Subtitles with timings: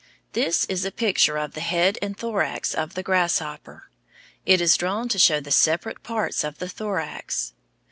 [0.33, 3.91] This is a picture of the head and thorax of the grasshopper.
[4.47, 7.53] It is drawn to show the separate parts of the thorax.